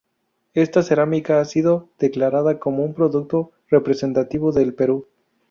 Esta 0.55 0.81
cerámica 0.81 1.39
ha 1.39 1.45
sido 1.45 1.87
declarada 1.99 2.57
como 2.57 2.83
un 2.83 2.95
producto 2.95 3.51
representativo 3.69 4.51
del 4.51 4.73
Perú. 4.73 5.05